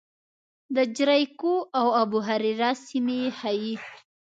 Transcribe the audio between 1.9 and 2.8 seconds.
ابوهریره